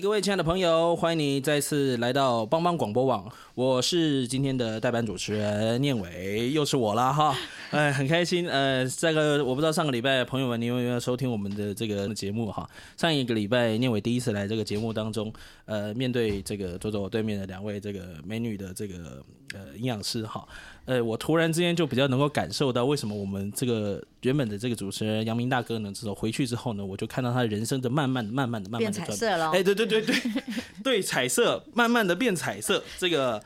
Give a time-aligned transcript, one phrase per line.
[0.00, 3.30] 各位亲爱的朋友，欢迎你再次来到帮帮广播网。
[3.54, 7.36] 我是今天的代班主持人念伟，又是我了哈。
[7.70, 8.48] 哎，很开心。
[8.48, 12.68] 呃，这个我不知道上个礼拜朋友们你有没有收听我们的这个节目哈？
[12.96, 15.30] 上一个礼拜念伟第一次来这个节目当中，
[15.66, 19.22] 呃，面对这个坐在我对面的两位这个美女的这个
[19.52, 20.46] 呃营养师哈。
[20.84, 29.50] 呃，我突然之间就比较能够感受到为什么我们这个原本的这个主持人杨明大哥呢，之后回去之后呢，我就看到他人生的慢慢、慢慢的、慢慢的变彩色了。
[29.52, 30.16] 哎，对对对对，
[30.82, 32.82] 对，彩色，慢慢的变彩色。
[32.98, 33.40] 这个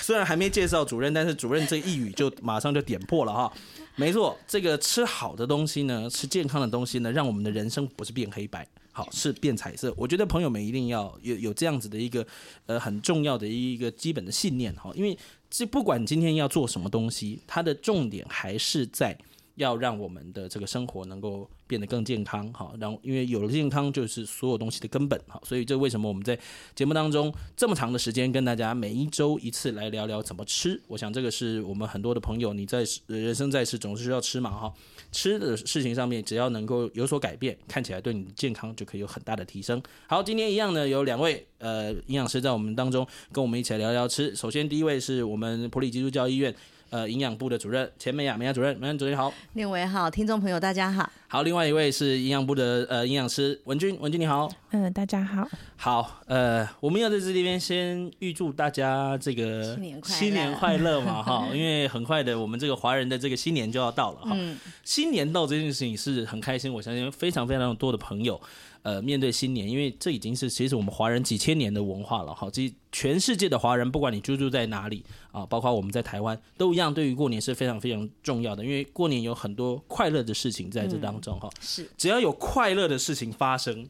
[0.00, 3.52] 虽然还没介绍主任，但是主任这一语就马上就点破了哈。
[3.96, 8.66] 没错，这个吃好的东西呢，吃健康的东西呢，让我们的人生不是变黑白，
[9.12, 9.92] 是变彩色。
[9.96, 12.26] 我觉得朋友们一定要有有这样子的一个
[12.66, 15.16] 呃很重要的一个基本的信念哈，因为。
[15.52, 19.18] 这不管今天要做什么东西，它的重点还是在
[19.60, 26.38] 要让我们的这个生活能够变得更健康，好，然后因为有了健康就是所有东西的根本，好，所以这为什么我们在
[26.74, 30.80] 节目当中这么长的时间跟大家每一周一次来聊聊怎么吃？
[30.88, 34.72] 我想这个是我们很多的朋友，你在人生在世总是需要吃嘛，哈，
[35.12, 39.82] 吃的事情上面只要能够有所改变，看起来对你的健康就可以有很大的提升。
[40.08, 41.46] 好，今天一样呢，有两位。
[41.60, 44.34] 呃，营养师在我们当中跟我们一起来聊聊吃。
[44.34, 46.54] 首先，第一位是我们普里基督教医院
[46.90, 49.32] 呃营养部的主任钱美雅，美雅主任，美雅主任好。
[49.54, 51.10] 六位好，听众朋友大家好。
[51.28, 54.50] 好，另外一位是营养部的呃营养师文君，文君你好。
[54.72, 55.48] 嗯、呃，大家好。
[55.76, 64.30] 好，呃，我们要在这里边先预祝大家这个新年快乐嘛哈， 因为很快的我们这个华人的这个新年就要到了哈。
[64.34, 64.58] 嗯。
[64.84, 68.40] 新年到这件事情是很开心，我相信非常非常多的朋友。
[68.82, 72.48] 呃，面对新年，因为这已经是其实我们华人几千年的文化了哈。
[72.50, 78.64] 其实全世界的华人，不管你居住在哪里啊，包括我们在台湾，都一样，对于过年是非常非常重要的。
[78.64, 81.50] 因为过年有很多快乐的事情在这当中哈。
[81.60, 83.86] 是，只要有快乐的事情发生，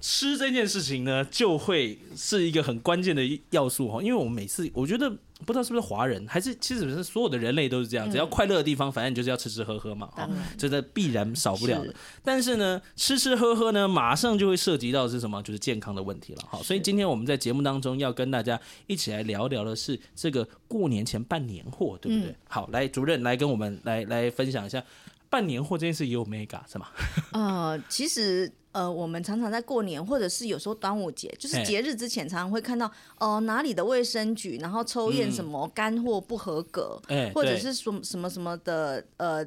[0.00, 4.02] 吃这件事情呢，就会是一个很关键的要素哈。
[4.02, 5.16] 因为我们每次，我觉得。
[5.44, 11.94] 不知道是不是华人，还是其实是所有的人类都是这样，只要快乐的地方，反正就是要吃吃喝喝嘛，哈，这个必然少不了的。
[12.24, 15.42] 但是呢，吃吃喝喝呢，马上就会涉及到是什么？
[15.42, 22.34] 就是健康的问题了，好，所以今天我们在节目当中要跟大家一起来聊聊的是这个过年前办年货，对不对？
[22.48, 24.82] 好，来主任来跟我们来来分享一下
[25.28, 26.88] 办年货这件事也有 mega 是吗？
[27.32, 28.52] 呃，其实。
[28.72, 32.86] 呃，我们常常在过年，或者是有时候端午节，就是节日之前，常常会看到
[33.18, 39.42] 哦、呃，哪里的卫生局然后抽验什么干货不合格，嗯、或者是说什么什么的呃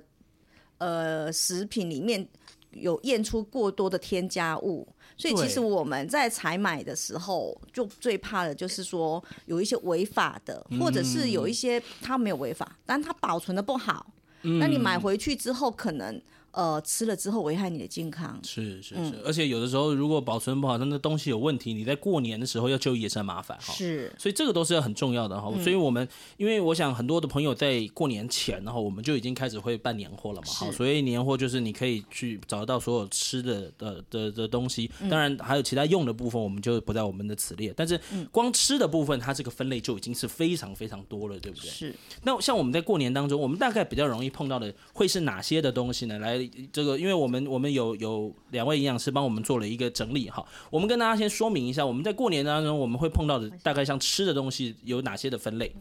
[0.79, 2.27] 呃食品里面
[2.71, 14.11] 有验出过多的添加物，所以其实我们在采买的时候，就最怕的就是说有一些违法的，或者是有一些它没有违法，但它保存的不好，
[14.41, 16.21] 那你买回去之后可能。
[16.59, 23.73] 呃，吃了之后危害你的健康，是是是、嗯，而且有的时候如果保存不好，那那东西有问题，你在过年的时候要就医也是很麻烦哈。
[23.73, 25.63] 是，所以这个都是要很重要的哈、嗯。
[25.63, 26.05] 所以我们
[26.35, 30.47] 因为我想很多的朋友在过年前，然后我们就已经开始会办年货了嘛。
[30.47, 37.73] 好，所以年货就是你可以去找得到所有吃的的的的东西，当然还有其他用的部分，我们就不在我们的此列。
[37.73, 37.97] 但是
[38.33, 41.69] 光吃的部分，它这个分类就已经是非常非常多了，对不对？
[41.69, 41.95] 是。
[42.23, 46.19] 那像我们在过年当中，我们大概比较容易碰到的会是哪些的东西呢？
[46.19, 46.48] 来。
[46.71, 55.73] 这个，因为我们我们有有两位营养师帮我们做了一个整理哈，我们跟大家先说明一下，我们在过年当中我们会碰到的大概像吃的东西有哪些的分类？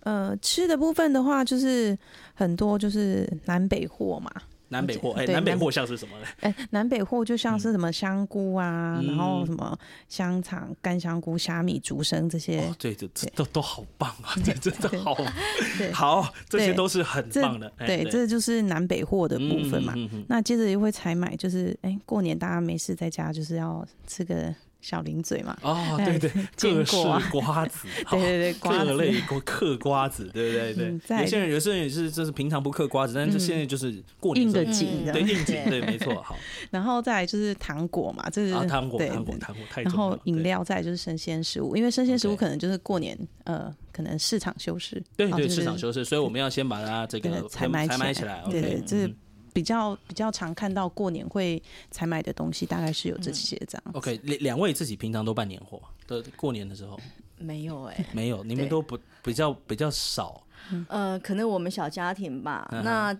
[0.00, 1.98] 呃，吃的部分的话，就是
[2.34, 4.30] 很多就是南北货嘛。
[4.68, 6.26] 南北货，哎、欸，南北货像是什么呢？
[6.42, 9.78] 哎、欸，南北货就像是什么香菇啊，嗯、然后什么
[10.08, 15.16] 香肠、干香菇、虾米、竹笙这些，对、哦，这这都都好棒啊， 这真的好，
[15.92, 17.72] 好，这些都是很棒的。
[17.78, 19.94] 对，这，这就是南北货的部分嘛。
[20.28, 24.54] 那接着又会采买，就是哎、欸，过年大家没事在家就是要吃个。
[24.86, 25.58] 小零嘴嘛。
[25.62, 26.96] 哦，对 对，各式
[27.32, 31.20] 瓜子，对对对，各类过嗑瓜子，对对对。
[31.22, 36.22] 有些人有些人也是，就是平常不嗑瓜子，但是现在就是过年应个景的，对应景， 对，没错。
[36.22, 36.36] 好，
[36.70, 39.82] 然后再来就是糖果嘛，这是糖果，糖果，糖果太。
[39.82, 49.12] 然后饮料再来就是生鲜食物，因为生鲜食物可能就是过年呃，可能市场休市，对对，市场休市，所以我们要先把它这个采买采买起来，对对，这。
[49.56, 53.84] 比较比较常看到过年会才买的东西，大概是有这些这样。
[53.94, 57.00] OK，两两位自己平常都办年货的，过年的时候
[57.38, 60.44] 没有哎、欸， 没有，你们都不比较比较少。
[60.88, 63.18] 呃，可能我们小家庭吧，嗯、那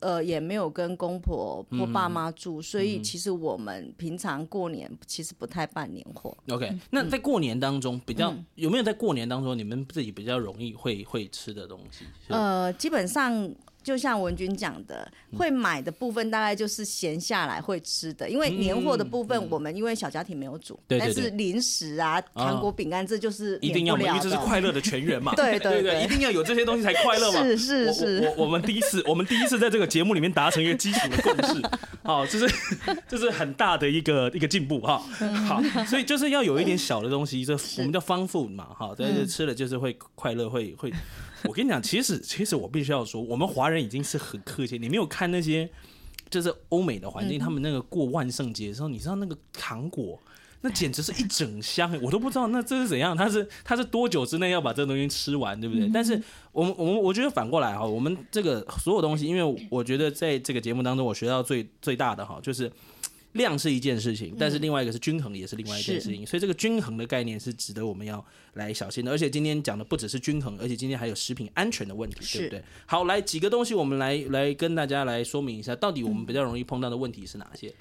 [0.00, 6.36] 呃也没有跟公婆或爸妈住，嗯、所以其实我们平常过年其实不太办年货。
[6.48, 12.04] OK，那在过年当中比较、嗯、有没有在过年当中你们自己比较容易会会吃的东西？
[12.26, 13.54] 呃，基本上。
[13.84, 25.34] 就像文君讲的，会买的部分大概就是闲下来会吃的，因为年货的部分我们因为小家庭没有煮，但是零食啊、糖果、饼干这就是一定要，因为这是快乐的泉源嘛。
[25.36, 27.42] 对对对，一定要有这些东西才快乐嘛。
[27.42, 31.62] 是是是，我我们第一次，我们第一次在这个节目里面达成一个基础的共识，
[32.02, 32.54] 好，这是
[33.06, 34.98] 这是很大的一个一个进步哈。
[35.46, 40.90] 好，所以就是要有一点小的东西，这我们叫 fun food 嘛，哈，在这吃了就是会快乐，会会。
[41.44, 44.78] 我跟你讲，其实其实我必须要说，我们华人已经是很客气。
[44.78, 45.68] 你没有看那些，
[46.30, 50.18] 就是欧美的环境，他们那个过万圣节的时候，你知道那个糖果，
[50.62, 55.88] 那简直是一整箱，我都不知道那这是怎样，他是他是多久之内要把这个东西吃完，对不对？
[55.92, 56.20] 但是
[56.52, 62.70] 我们我们我觉得反过来哈，我们这个所有东西，因为我觉得在这个节目当中，我学到最最大的哈，就是。
[63.34, 66.22] 量是一件事情，但是另外一个是均衡，也是另外一件事情。
[66.22, 69.10] 嗯、所以这个均衡的概念是值得我们要来小心的。
[69.10, 72.64] 而且今天讲的不只是均衡，而且今天还有食品安全的问题，对不对？
[72.86, 77.72] 好，来几个东西，我们来来跟大家来说明一下，到底我们比较容易碰到的问题是哪些？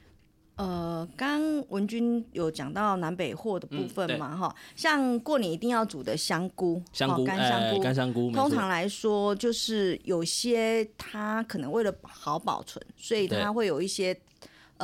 [0.56, 14.20] 呃，刚文君有讲到南北货的部分嘛，哈、嗯，像过年一定要煮的香菇，香菇，干香菇，干、欸、香菇，通常来说就是有些它可能为了好保存，所以它会有一些。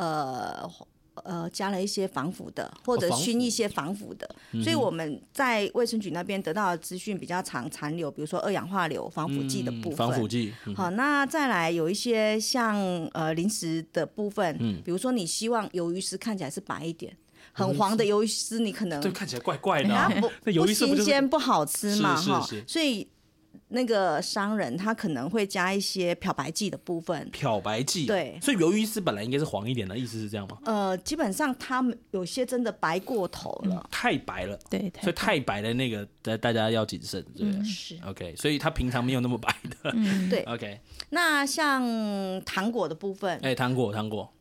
[0.00, 0.70] 呃
[1.22, 9.92] 呃，加了一些防腐的，或者熏一些防腐的，哦、所以我们在卫生局那边得到的资讯比较常残留，比如说二氧化硫防腐剂的部分。
[9.92, 10.54] 嗯、防腐剂。
[10.64, 12.78] 嗯、好，那再来有一些像
[13.12, 17.14] 呃零食的部分，嗯，比如说你希望鱿鱼丝看起来是白一点，
[17.52, 20.30] 很黄的鱿鱼丝，你可能这看起来怪怪的、啊，它不
[20.64, 23.06] 不新鲜不好吃嘛，哈，所以。
[23.72, 28.04] 那个商人他可能会加一些漂白剂的部分，漂白剂。
[28.04, 30.58] 对，所以鱿鱼丝本来应该是黄一点的，意思是这样吗？
[30.64, 37.98] 呃，基本上他们有些真的白过头了，嗯、太白了，对，所以太白的那个，大大家要谨慎，对，嗯、是。
[38.06, 40.80] OK，所以他平常没有那么白的，嗯、 对，OK。
[41.10, 41.82] 那像
[42.44, 44.32] 糖果的部分，哎、欸，糖果，糖果，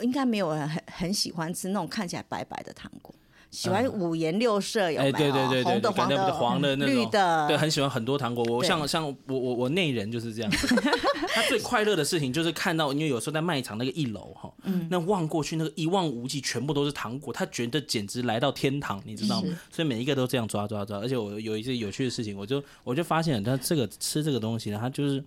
[0.00, 3.14] 应该没有人很很喜欢吃那种看起来白白的糖果。
[3.50, 5.12] 喜欢五颜六色，有没有？
[5.12, 8.44] 对对对对，红的、黄的、绿的，对，很喜欢很多糖果。
[8.44, 10.68] 我像像我我我内人就是这样子。
[11.34, 14.52] 他最快乐的事情就是看到，因为有时候在卖场那个一楼哈，
[14.88, 19.48] 那望过去那个一望无际，全部都是糖果，他觉得简直来到天堂，你知道吗？
[19.70, 20.98] 所以每一个都这样抓抓抓。
[20.98, 25.22] 而且我有一些有趣的事情，我就我就发现他这个吃这个东西呢，他就是。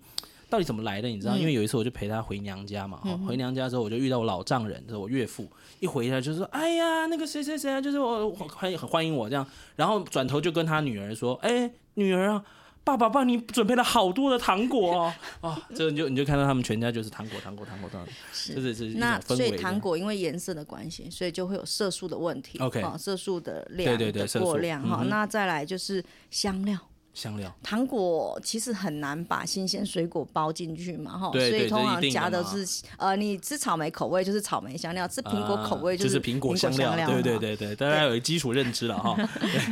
[0.48, 1.08] 到底怎么来的？
[1.08, 1.36] 你知道？
[1.36, 5.48] 因为有一次我就陪他回娘家嘛，嗯、回娘家之后我就遇到我老丈人，就是我岳父，
[5.80, 9.46] 一回来就说：“哎呀，那个谁谁谁啊，就是我欢迎很欢迎我这样。”
[9.76, 12.44] 然后转头就跟他女儿说：“哎，女儿啊，
[12.84, 18.98] 爸爸帮你准备了好多的糖果哦。” 哦，这你就你就看到他们全家就是糖果糖果糖果糖果，是是是。
[18.98, 22.58] 那所以糖果因为颜色的关系，所以就会有色素的问题。
[22.58, 25.00] OK，色素的量对对对过量哈。
[25.02, 26.78] 嗯、那再来就是香料。
[27.14, 39.16] 香料糖果其实很难把新鲜水果包进去嘛，哈，所以通常加的是呃，你吃草莓口味就是草莓香料，吃苹果口味就是苹果香料，对对对对，大家有一基础认知了哈。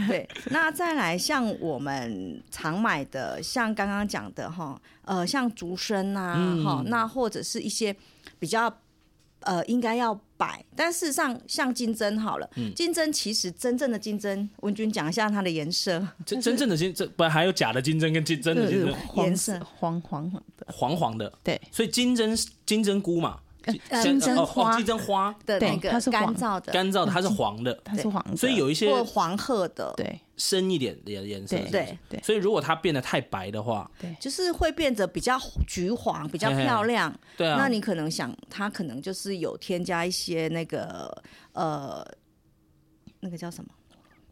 [0.08, 7.94] 对，那再来像我们常买的，像刚刚讲的哈，呃，像竹笙呐，哈，那或者是一些
[8.38, 8.72] 比较。
[9.44, 16.04] 呃，应该要摆，但事实上像金针好了，嗯、金针其实真正的金针，文君讲一下它的颜色。
[16.26, 18.94] 真真正的金针，不还有假的金针跟金针的金针？
[19.18, 21.32] 颜色黄黄的，黄黄的。
[21.44, 23.38] 对，所以金针金针菇嘛。
[24.02, 32.20] 金针花，金针花的那个，它是干燥的，干燥的，它是黄的，它是黄的，所以有一些黄褐的，对，深一点的颜色，对对。
[32.22, 37.14] 所以如果它变得太白的话，对，就是会变得比较橘黄，比较漂亮。
[37.36, 42.04] 对啊，那你可能想，它可能就是有添加一些那个呃，
[43.20, 43.70] 那个叫什么？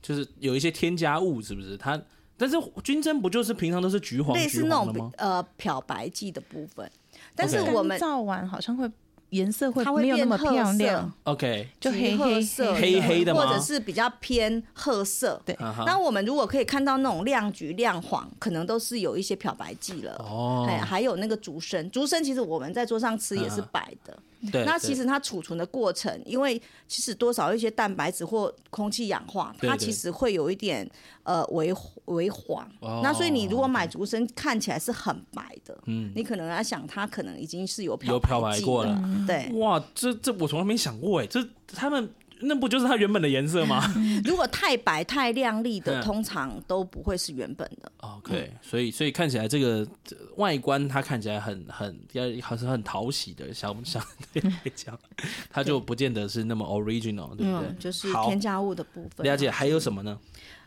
[0.03, 1.77] 就是有一些添加物，是不是？
[1.77, 2.01] 它，
[2.37, 6.91] 但是金针不就是平常都是橘黄，类似那种呃漂白剂的部分，
[7.37, 8.91] 但是我们造完好像会。
[9.31, 11.13] 颜色会没有那么漂亮。
[11.25, 15.41] OK，就黑黑色、黑黑的或者是比较偏褐色。
[15.45, 15.57] 对，
[15.87, 20.15] 那我们如果可以看到那种亮橘、亮黄，可能都是有一些漂白剂了。
[20.19, 24.17] 哦，哎，还有那个竹笙，竹笙其实我们在桌上吃也是白的。
[24.51, 30.89] 对，那其实它储存的过程，因为其实多少一些蛋白质或空气氧化，它其实会有一点
[31.25, 31.75] 呃微
[32.07, 32.67] 微黄。
[32.81, 39.51] 哦、那所以你如果买竹笙，看起来是很白的，嗯，你可能要想它可能已经是有漂有漂白过了，嗯、对。
[39.55, 42.11] 哇，这这我从来没想过哎，这他们。
[42.43, 43.83] 那不就是它原本的颜色吗？
[44.25, 47.91] 如果太白太亮丽的，通常都不会是原本的。
[47.99, 49.87] OK，所以所以看起来这个
[50.37, 54.99] 外观它看起来很很要好像很讨喜的，相相对来讲，
[55.51, 57.75] 它就不见得是那么 original，对不对？
[57.79, 59.27] 就是添加物的部分。
[59.27, 60.19] 了解，还有什么呢？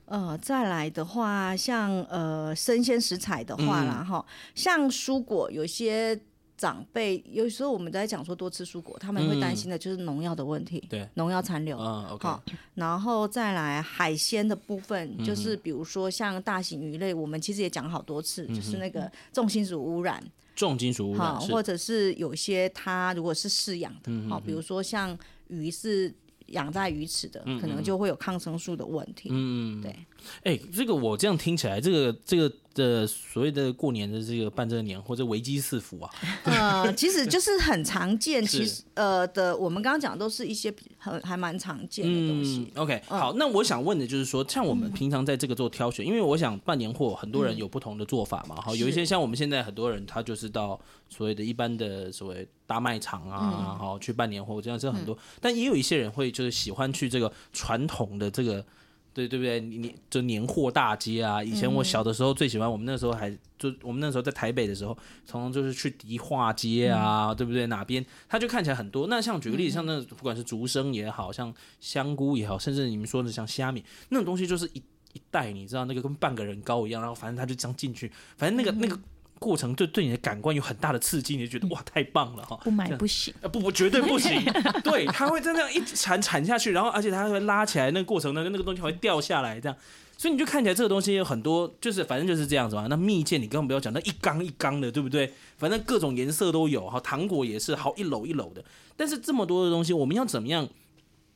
[0.05, 6.19] 呃，再来的话，像呃生鲜食材的话啦，哈，像蔬果有些。
[6.63, 11.77] 长辈有时候我们在讲说多吃蔬果，他们会担心的就是农药的问题，对、嗯，农药残留。
[11.77, 12.25] 嗯，OK。
[12.25, 12.41] 好，
[12.75, 20.23] 然后再来海鲜的部分，就是比如说像大型鱼类，我们其实也讲好多次，嗯、就是那个重金属污染，
[20.55, 26.13] 重金属污染，或者是有些它如果是饲养的，好，比如说像鱼是。
[26.47, 29.29] 养在鱼池的，可能就会有抗生素的问题。
[29.31, 29.95] 嗯，对。
[30.43, 36.09] 哎、欸，这个我这样听起来，这个这个的所谓的过年的这个办这个年或者危机四伏啊。
[36.43, 42.71] 呃， 其实就是很常见，其实呃的，我们刚刚讲的都是一些很还蛮常见的东西。
[42.75, 48.55] 嗯、OK，好，那我想问的就是说，像我们平常在这个做挑选，嗯、因为我想办年货，很多人有不同的做法嘛。
[48.61, 52.47] 好、嗯，有一些像我们现在很多人，他就是到所谓的一般的所谓。
[52.65, 55.13] 大卖场啊，好、嗯、去办年货，这样是很多。
[55.13, 58.65] 嗯、但也有一些人会就是喜欢去这个传统的这个，
[59.13, 59.59] 对对不对？
[59.59, 61.43] 你你就年货大街啊。
[61.43, 67.67] 以前我小的时候最喜欢，我们那时候还就我们那时候在台北的时候，常常就是去迪化街啊，嗯、对不对？
[67.67, 69.07] 哪边它就看起来很多。
[69.07, 74.81] 那像举个例子，像那不管是竹笙也好，像香菇也好，甚至你们说的像虾米那种东西，就是一
[75.13, 78.99] 一袋，你知道那个跟半个人高一样，然后反正它就这样进去，反正那个、嗯、那个。
[79.43, 82.57] 过程就对你的感官有很大的刺激，你就觉得哇，太棒了哈！
[82.63, 84.41] 不买不行，不不绝对不行。
[84.81, 89.77] 对，它会这样一铲铲下去，然后而且它会拉起来，那个过程那个那个东西会掉下来，这样，
[90.17, 92.87] 所以你就看起来这个东西有很多，就是反正就是这样子嘛。
[92.89, 95.33] 那蜜饯你根本不要讲，那一缸一缸的，对不对？
[95.57, 98.63] 反正各种颜色都有哈，糖果也是好一篓一篓的。
[98.95, 100.69] 但是这么多的东西，我们要怎么样？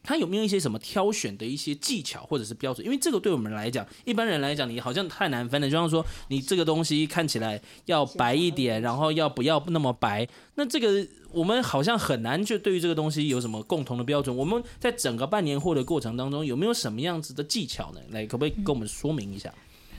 [0.08, 2.86] 它有没有一些什么挑选的一些技巧或者是标准？
[2.86, 5.70] 因为这个对我们来讲，一般人来讲，你好像太难分了。
[5.70, 10.26] 就像说，你这个东西看起来要白一点，然后要不要那么白？
[10.56, 14.34] 那这个我们好像很难就对于这个东西有什么共同的标准。
[14.34, 18.00] 我们在整个办年货的过程当中，有没有什么样子的技巧呢？
[18.12, 19.54] 来，可不可以跟我们说明一下？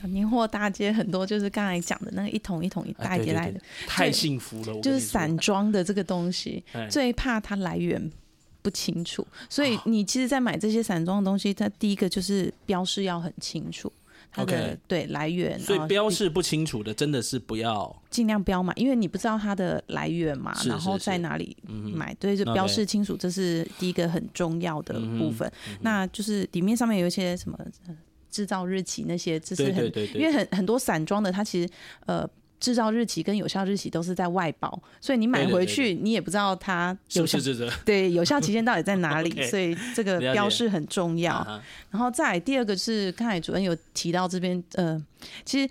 [0.05, 4.81] 年货大街很多，就是刚才讲的那个一桶一桶一袋一袋的，太幸福了。
[4.81, 8.11] 就是散装的这个东西，最怕它来源。
[8.61, 13.91] 不清楚，所以你其实，在买这些散装的东西，它第一个就是标示要很清楚，
[14.31, 15.57] 它的对来源。
[15.59, 25.51] 所以标示不清楚的，真的是不要尽量不要买，因为你不知道它的来源嘛，然后在哪里买，对，就标示清楚，这是第一个很重要的部分。
[25.81, 27.57] 那就是里面上面有一些什么
[28.29, 31.69] 制造日期那些，这是很，因为很很多散装的，它其实
[32.05, 32.29] 呃。
[32.59, 37.39] 制造日期跟有效日期都是在外包，所以你买回去你也不知道它有效，
[37.85, 41.45] 对，有效期限到底在哪里， 所以这个标示很重要。
[41.89, 45.01] 然后再来第二个是刚才主任有提到这边，呃，
[45.45, 45.69] 其实。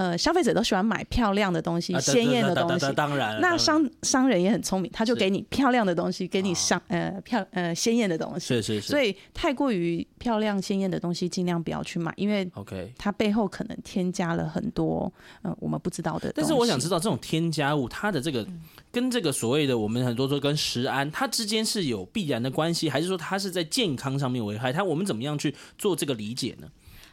[0.00, 2.90] 呃，消费者都喜欢买漂亮的东西，鲜艳的东西。
[2.94, 8.46] 当然，那商商人也很聪明，他就给你漂亮的东西，给你上呃漂呃鲜艳的东西。
[8.46, 8.88] 是是是。
[8.88, 16.34] 所以太过于漂亮鲜艳的东西，尽量不要去买，因为 OK，它背后可能添加了很多呃我们不知道的东西。
[16.36, 18.46] 但是我想知道，这种添加物，它的这个
[18.90, 24.72] 跟这个所谓的我们很多说跟食安，它之间是有必然的关系，还是说它是在健康上面危害？
[24.72, 26.68] 它我们怎么样去做这个理解呢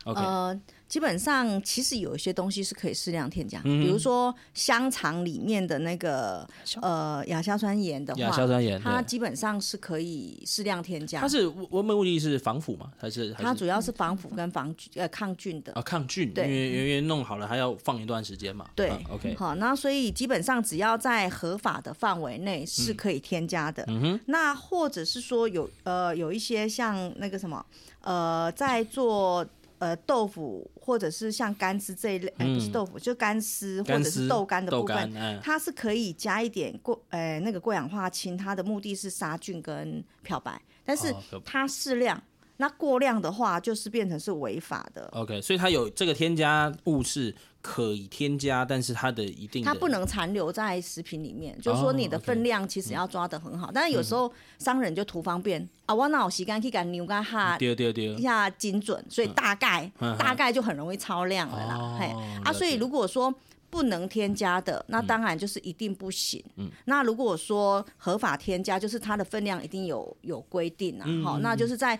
[0.05, 0.21] ？OK。
[0.21, 6.47] 呃基本上，其实有一些东西是可以适量添加，嗯、比如说香肠里面的那个
[6.81, 11.19] 呃亚硝酸盐的话，亚硝酸盐它基本上是可以适量添加。
[11.19, 18.65] 它是我们目的是防腐嘛，还是，它主要是防腐跟防呃抗菌的啊，抗菌，对，因为因为弄好了还要放一段时间嘛。
[18.73, 23.83] 对、啊、，OK，好，那所以基本上只要在合法的范围内是可以添加的。
[23.87, 27.65] 嗯哼，那或者是说有呃有一些像那个什么
[28.01, 29.45] 呃在做。
[29.79, 41.13] 呃，豆腐或者是像干丝这一类，不是豆腐，就干丝或者是豆干的部分，嗯、它是可以加一点过，呃、欸，那个过氧化氢，它的目的是杀菌跟漂白，但是
[41.45, 42.21] 它适量，
[42.57, 45.07] 那过量的话就是变成是违法的。
[45.13, 53.71] OK，所以它有这个添加物是可以添加，但是它的一定的它不能残留在食品里面，就是说你的分量其实要抓得很好。
[53.73, 61.97] 但是有时候商人就图方便啊，我哪有时间去给牛干哈，对对对，一下精准，所以大概大概就很容易超量了啦。
[61.99, 62.05] 嘿
[62.43, 63.33] 啊，所以如果说。
[63.69, 66.41] 不能添加的，那当然就是一定不行。
[66.55, 71.05] 嗯，那如果说合法添加，就是它的分量一定有有规定啊。
[71.21, 71.99] 好、嗯，那就是在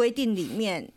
[0.00, 0.90] 规定里面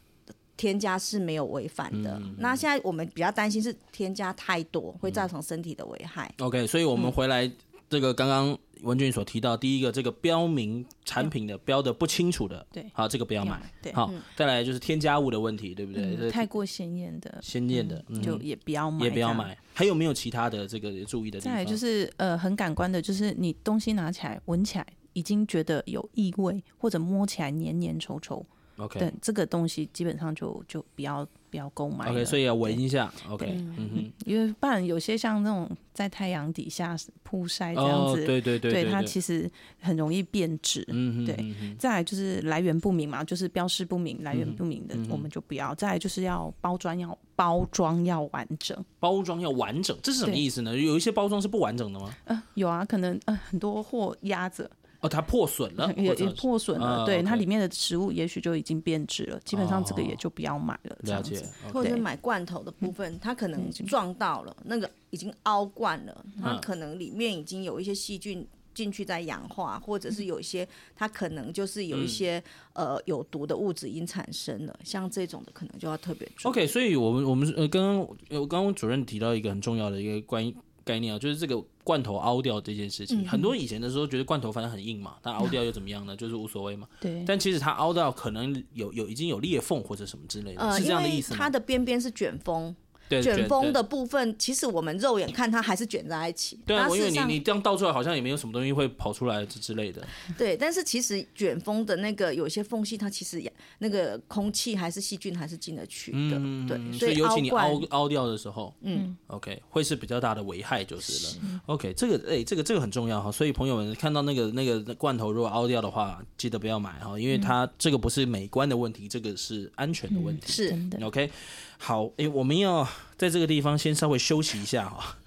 [0.55, 2.17] 添加是没有违反的。
[2.23, 6.33] 嗯、那现在我们比较担心是添加太多会造成身体的危害。
[6.39, 7.51] OK，所以我们回来
[7.89, 8.57] 这个刚刚。
[8.83, 13.57] 文俊所提到第一个，这个标明产品的标的不清楚的，对，好，这个不要买。
[13.81, 16.29] 对，好，再来就是添加物的问题，对不对？
[16.29, 19.57] 太过鲜艳的，鲜艳的就也不要买，也不要买。
[19.73, 21.53] 还有没有其他的这个注意的地方？
[21.53, 28.43] 再来就是呃，很感官的，就是你东西拿起来闻起来已经觉得有异味，或者摸起来黏黏稠稠。
[28.83, 31.27] OK，对，这个东西基本上就就不要。
[31.53, 32.09] 不要购买。
[32.09, 33.13] OK，所以要闻一下。
[33.29, 39.47] OK，嗯哼， 因为不然有些像那种在太阳底下曝晒这样子，对对对，对它其实
[39.79, 40.83] 很容易变质。
[40.87, 41.53] 嗯对。
[41.77, 45.75] 再来就是来源不明嘛，就是标示不明、来源不明的，我们就不要。
[45.75, 50.75] 再来就是要包装要包装要完整，包装要完整，这是什么意思呢？
[50.75, 52.11] 有一些包装是不完整的吗？
[52.25, 54.67] 嗯，有啊，可能呃很多货压着。
[55.03, 61.45] 哦，它破损了， 也也破损了，对，它里面的食物也许就已经变质了，基本上这个也就不要买了，这样子。
[61.73, 72.41] 或者是买罐头的部分，它可能撞到了，那个已经凹罐了，它可能里面已经有一些细菌进去在氧化，或者是有一些它可能就是有一些
[72.71, 76.49] 呃有毒的物质已经产生了，像这种的可能就要特别注意。
[76.49, 80.55] OK，所以我们我们呃刚刚有刚刚主任提到一个很重要的一个关于。
[80.83, 86.13] 概念啊，就是这个罐头凹掉这件事情，嗯、很多以前的时候觉得罐头反正很硬嘛，它凹掉又怎么样呢？
[86.13, 86.87] 嗯、就是无所谓嘛。
[87.01, 87.23] 对。
[87.25, 91.37] 但其实它凹掉可能有有已经有裂缝或者什么之类的，呃、是这样的意思吗？
[91.39, 92.75] 它的边边是卷封。
[93.09, 96.59] 卷风的部分，其实我们肉眼看它还是卷在一起。
[96.65, 100.05] 对啊，因为你你这样倒出来，好像也没有什么东西会跑出来之之类的。
[100.37, 103.43] 对，但是其实卷风的那个有些缝隙，它其实
[103.79, 106.37] 那个空气还是细菌还是进得去的。
[106.39, 106.99] 嗯，对。
[106.99, 111.31] 所以尤其你凹凹掉的时候，嗯，OK，会是比较大的危害就是了。
[111.31, 113.31] 是 OK，这个哎、欸，这个这个很重要哈。
[113.31, 120.51] 所以朋友们看到那个那个罐头如果凹掉的话，记得不要买哈，因为它这个不是美观的问题，这个是安全的问题。
[120.51, 121.29] 是 OK。
[121.77, 122.87] 好，哎、我们要
[123.17, 125.17] 在这个地方先稍微休息一下哈。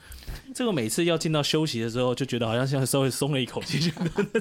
[0.56, 3.78] 这个每次要进到休息的时候，就觉得好像像稍微松了一口气。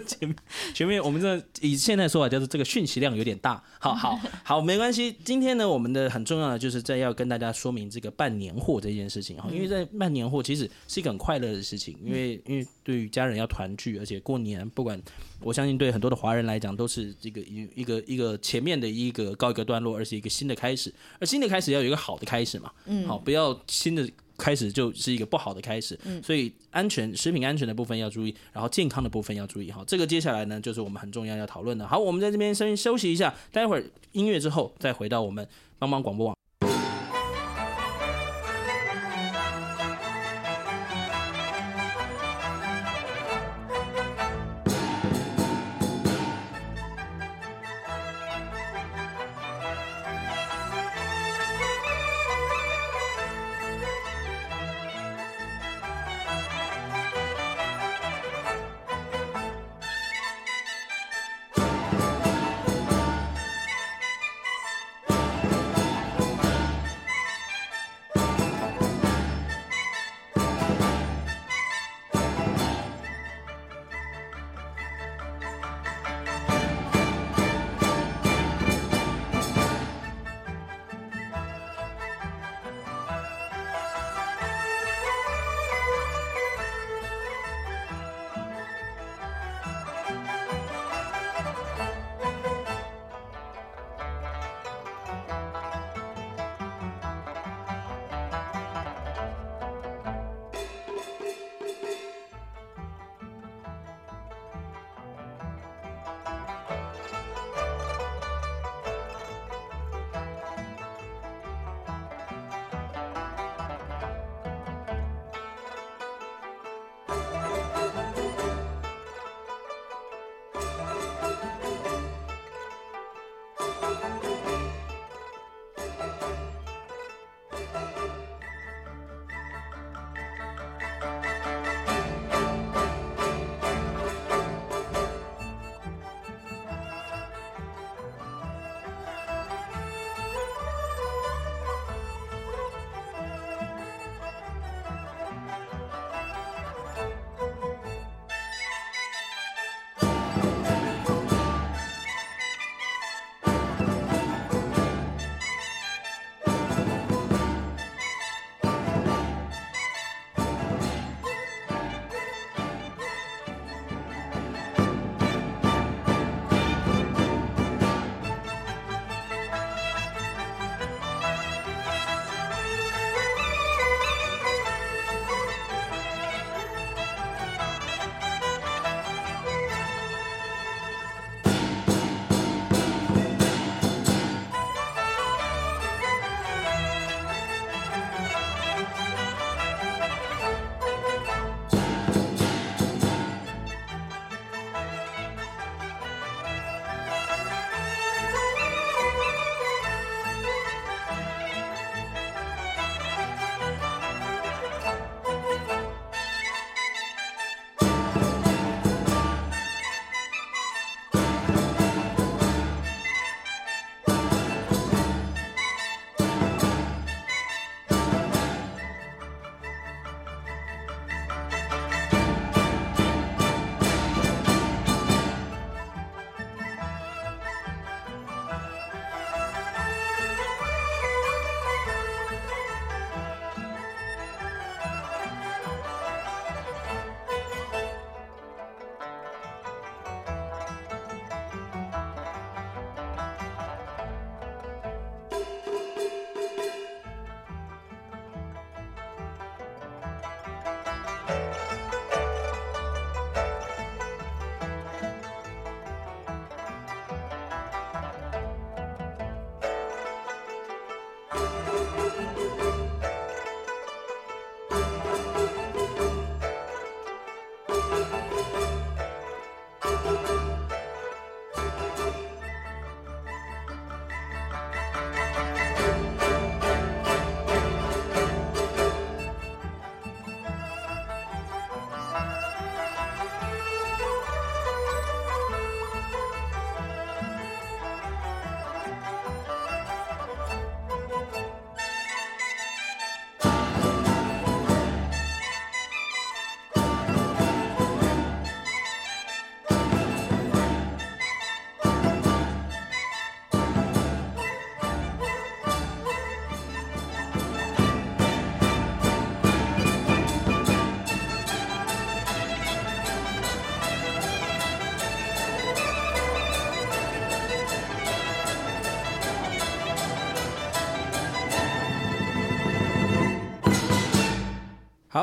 [0.08, 0.36] 前面
[0.74, 3.62] 前面我们这以现在说法叫做这个讯息量有点大。
[3.80, 5.14] 好好好，没关系。
[5.26, 9.50] 今天呢，我们的很重要的就是在要跟大家说明这个办年货这件事情哈。
[9.52, 14.98] 因为在办年货其实是一个很快乐的事情，因为因为对于家人要团聚，而且过年不管
[15.42, 20.94] 我相信对很多的华人来讲都是这个一一个一个前面的一个告一个段落，而且一个新的开始。
[21.20, 22.72] 而新的开始要有一个好的开始嘛。
[22.86, 23.06] 嗯。
[23.06, 24.10] 好，不要新的。
[24.38, 29.84] 开始就是一个不好的开始，所以安全食品安全的部分要注意，然后健康的部分要注意哈。
[29.88, 31.88] 这个接下来呢，就是我们很重要要讨论的。
[31.88, 35.48] 好，我们在这边先休息一下，待会儿音乐之后再回到我们
[35.80, 36.35] 帮帮广播网。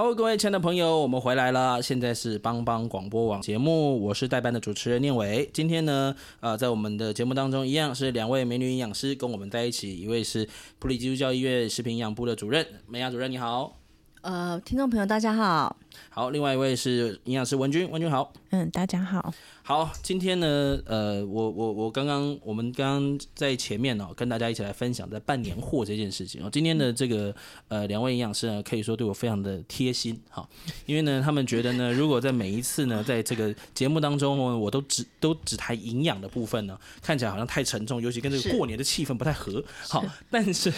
[0.02, 1.80] 好各位亲爱的朋友，我们回来了。
[1.80, 5.48] 现在是帮帮广播网节目，我是代班的主持人念伟。
[5.54, 10.00] 今天呢，呃，在我们的节目当中，一样是两位美女营养师跟我们在一起。
[10.00, 10.48] 一位是
[10.80, 13.78] 普利基督教医院食品营养部的主任美雅主任，你好。
[14.22, 15.76] 呃，听众朋友大家好。
[16.10, 18.32] 好，另外一位是营养师文君，文君好。
[18.50, 19.32] 嗯，大家好。
[19.64, 26.50] 好，今天呢，呃，我我我刚刚我们刚刚在前面哦，跟大家一起来分享在办年货这件事情哦。
[26.52, 27.34] 今天的这个
[27.68, 30.46] 呃两位营养师呢，可以说对我非常的贴心哈，
[30.84, 39.62] 因为呢，他们觉得呢， 如果在每一次呢，在这个节目当中，我都只都只谈营养的部分呢，看起来好像太沉重，尤其跟这个过年的气氛不太合。
[39.88, 40.72] 好，但是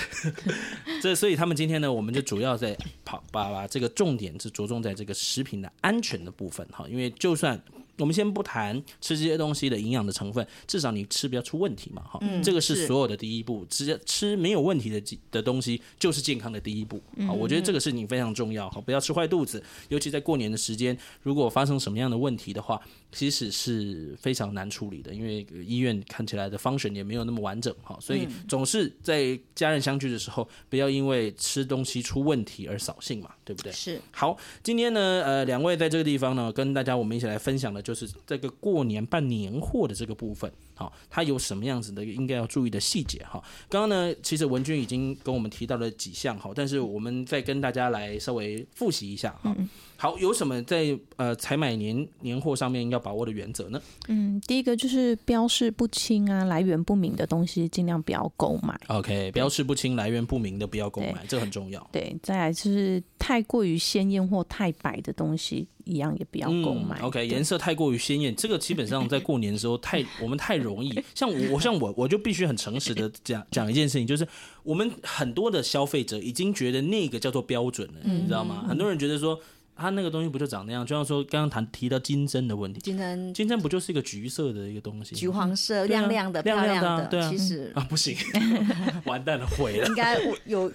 [1.03, 7.61] 这所以他们今天呢，我们就主要在跑把把这个重点是着重在这个食品的安全的部分哈，因为就算。
[7.99, 13.65] 我们先不谈吃这些东西的营养的成分，至少你吃不要出问题嘛，哈、嗯，这个是所有的第一步。
[13.71, 17.01] 直接吃没有问题的的东西，就是健康的第一步。
[17.25, 19.63] 好，我觉得这个事情非常重要，哈，不要吃坏肚子。
[19.91, 22.83] 尤其在过年的时间，如果发生什么样的问题的话，
[23.15, 33.71] 其实是非常难处理的，因为医院看起来的 function 也没有那么完整，哈，所以总是在家人相聚的时候，不要因为吃东西出问题而扫兴嘛，对不对？
[33.71, 34.01] 是。
[34.11, 37.85] 好，今天呢，呃，两位在这个地方呢，跟大家我们一起来分享的。
[37.85, 43.43] 就是这个过年办年货的这个部分，好，它有什么样子的应该要注意的细节哈？
[43.69, 49.55] 刚刚呢，其实文君已经跟我们提到了几项哈，但是我们再跟大家来稍微复习一下哈。
[49.97, 53.81] 好，有什么在呃采买年年货上面要把握的原则呢？
[54.09, 58.79] 嗯，第一个就是标示不清啊，来源不明的东西尽量不要购买。
[58.89, 61.89] OK，标示不清、来源不明的不要购买，这很重要。
[61.93, 66.99] 对，再来就是太过于鲜艳或太白的东西，一样也不要购买。
[67.01, 70.93] 嗯、OK，颜色太过于鲜艳，这个基本上在过年的时候太 我们太容易。
[71.15, 74.27] 像我，像我，我就必须很诚实的讲讲一件事情，就是
[74.63, 78.65] 我们很多的消费者已经觉得那个叫做标准了，嗯、你知道吗？
[78.69, 79.41] 很多人觉得说。
[79.77, 80.87] 它那个东西不就长那样？
[80.87, 85.15] 就像说刚刚谈提到金针的问题，金针金针不就是一个橘色的一个东西？
[85.15, 87.07] 橘黄色，亮亮的，漂亮的。
[87.07, 88.17] 对啊，其实 啊不行，
[89.05, 89.87] 完蛋了，毁了。
[89.89, 90.71] 应该有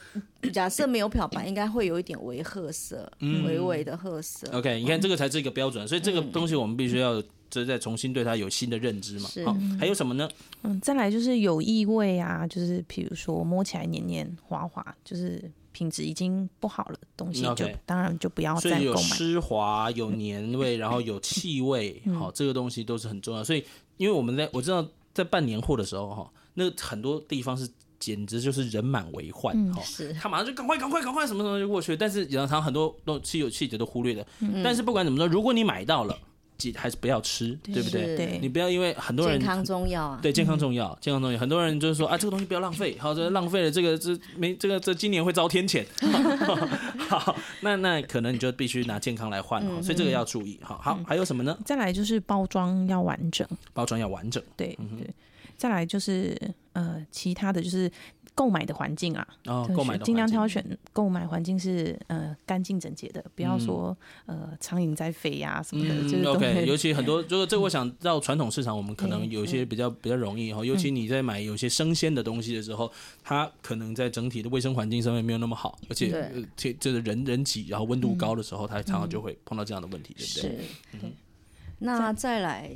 [0.52, 4.48] 假设没有漂白，应该会有一点微褐色，微微的褐色。
[4.52, 9.30] OK，你看这个才是一个标准，所以这个东西我们必须要这再重新对它有新的认知嘛。
[9.46, 10.30] 好，还有什么呢？
[10.64, 15.52] 嗯，再来就是有异味啊，就是比如说摸起来黏黏滑滑，就是。
[15.72, 17.76] 品质已经不好了，东西就 Okay.
[17.86, 18.82] 当然就不要再购买。
[18.82, 23.44] 所以有湿滑、有黏味，然后有气味，好、嗯，这个东西都是很重要。
[23.44, 23.64] 所以，
[23.96, 31.96] 因为我们在我知道在办年货的时候，哈，那很多地方是简直就是人满为患，哈、嗯，是他马上就赶快、赶快、赶快，什么什么就过去。
[31.96, 34.26] 但是，然后很多都是有细节都忽略的。
[34.40, 36.18] 嗯、但是不管怎么说，如果你买到了。
[36.76, 38.16] 还是不要吃，对不对？
[38.16, 41.40] 对，你不要因为很多人健康重要啊，对，健康重要，健康重要。
[41.40, 45.86] 很多人就是说啊，这个东西不要浪费，好，这浪费了这个这没这个这今年会遭天谴。
[47.08, 50.60] 好，那那可能你就必须拿健康来换，所以这个要注意。
[50.62, 51.58] 好，好，还有什么呢？
[51.66, 55.10] 再来就是包装要完整，包装要完整，对对。
[55.58, 56.38] 再来就是
[56.74, 57.92] 呃，其他的就是。
[58.40, 63.94] 购买的环境啊，哦，购买的尽量挑选购买环境是呃干净整洁的，不要说
[64.28, 66.04] 呃苍蝇在飞呀什么的。
[66.04, 70.64] 就是 OK，尤其很多 就是这，我想到传统市场，我们可能有些比较比较容易哈。
[70.64, 72.90] 尤其你在买有些生鲜的东西的时候，
[73.22, 80.62] 它可能在整体的卫生环境上面没有那么好，而且这这个人人挤，然后温度高的时候，它常常就会碰到这样的问题，对不对？
[81.02, 81.12] 是。
[81.80, 82.72] 那再来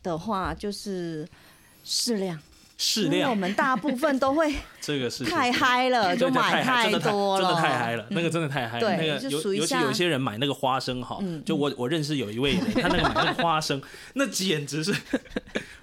[0.00, 1.26] 的话就是
[1.82, 2.38] 适量。
[2.80, 4.54] 适量，我们大部分都会
[4.88, 8.96] 这个是太嗨了， 就买太多了，真的太嗨了，那个真的太嗨了。
[8.96, 13.82] 那个尤尤其有些人买那个花生哈，就我我认识有一位人，他那个买那个花生，
[14.14, 14.94] 那简直是。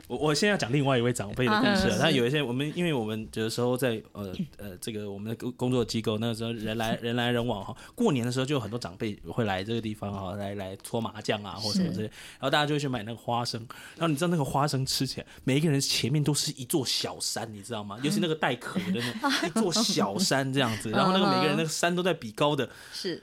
[0.07, 1.97] 我我现在要讲另外一位长辈的故事了。
[1.97, 7.75] 他有一些我们，因为我们有的时候在呃呃这个我们的工工作机构，那个时候人来 人来人往哈。
[7.95, 12.03] 过年的时候就有很多长辈会来这个地方哈，来来搓麻将啊或什么之类。
[12.03, 13.59] 然后大家就会去买那个花生。
[13.95, 17.97] 然后你知道那个花生吃起来，每一个人前面都是一座小山，你知道吗？
[18.03, 20.91] 尤其那个带壳的那一座小山这样子。
[20.93, 22.69] 然后那个每个人那个山都在比高的。
[22.93, 23.19] 是。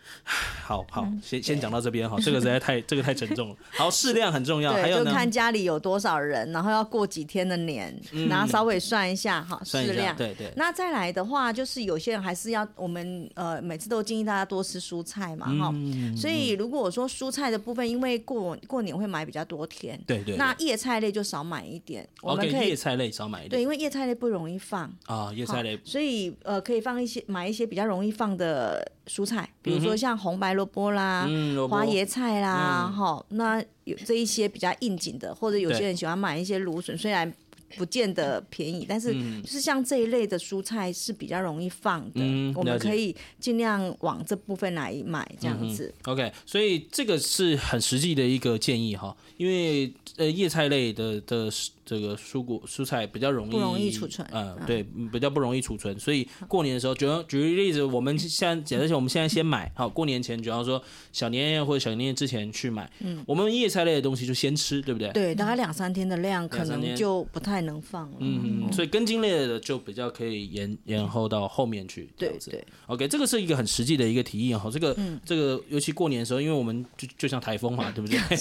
[0.64, 3.56] 好好，先先讲到这边哈， 这个实在太这个太沉重了。
[3.70, 4.72] 好，适量很重要。
[4.72, 6.72] 还有呢，看家里有多少人，然后。
[6.72, 7.94] 要过几天的年，
[8.30, 10.16] 然后稍微算一下哈，适量。
[10.16, 10.50] 对对。
[10.56, 15.74] 那再来的话，就是有些人还是要我们呃每次都建议大家多吃蔬菜嘛哈。
[16.16, 20.36] 所以如果我说蔬菜的部分，因为过过年会买比较多天，对对。
[20.36, 22.08] 那叶菜类就少买一点。
[22.22, 23.50] 我们可以叶菜类少买一点。
[23.50, 25.78] 对，因为叶菜类不容易放啊，叶菜类。
[25.84, 31.28] 所以呃可以放一些买一些比较容易放的蔬菜，比如说像红白萝卜啦、
[31.68, 33.24] 花椰菜啦哈。
[33.30, 37.32] 那有这一些比较应景的，或者有些人喜欢买一些芦笋，虽然
[37.76, 39.12] 不见得便宜，但是
[39.42, 45.92] 就是像这一类的蔬菜是比较容易放的，嗯、我们可以尽量往这部分来买这样子。
[46.04, 51.50] 嗯、OK，所以这个是很实际的一个建议哈，因为呃叶菜类的的。
[51.84, 65.10] 这个蔬果蔬菜比较容易不容易储存，嗯，对，比较不容易储存，所以过年的时候，举举个例子，我们现在假设我们现在先买，好，过年前，主要说小年夜或者小年夜之前去买，嗯，我们叶菜类的东西就先吃，对不对？
[65.12, 78.18] 对，大概两三天的量，可能就不太能放了，嗯嗯，所以根茎类的就比较可以延延后到后面去，对对，OK，这个是一个很实际的一个提议哈，这个这个尤其过年的时候，因为我们就就像台风嘛，对不对？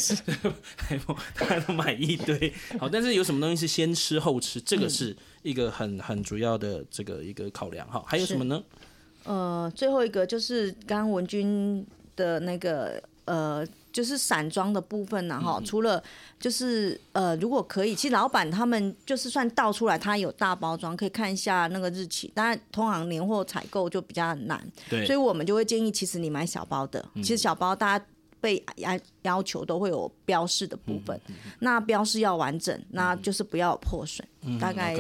[0.78, 4.20] 台风大家都买一堆，好，但是有什么东西是先吃？
[4.20, 8.04] 后吃，这个是一个很很主要的这个一个考量哈。
[8.06, 8.62] 还有什么呢？
[9.24, 15.58] 呃，最后一个就是刚刚文君的那个呃，就是散装的部分呢哈。
[15.60, 16.04] 嗯、除了
[16.40, 22.32] 就是呃，如果可以，其实老板他们就是算倒出来，他有大包装，可以看一下那个日期。
[22.34, 28.06] 当然，通常年货采购就比较难，对，所以我们就会建议，其实你买小包的，嗯、其实小包大家。
[28.42, 31.18] 被要要求都会有标示的部分，
[31.60, 34.98] 那标示要完整，嗯、那就是不要有破损，嗯、大概